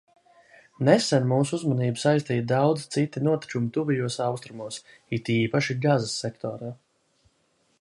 Nesen 0.85 1.27
mūsu 1.31 1.55
uzmanību 1.57 2.01
saistīja 2.03 2.45
daudzi 2.51 2.87
citi 2.95 3.23
notikumi 3.27 3.69
Tuvajos 3.75 4.17
Austrumos, 4.29 4.81
it 5.19 5.31
īpaši 5.35 5.77
Gazas 5.85 6.17
sektorā. 6.25 6.73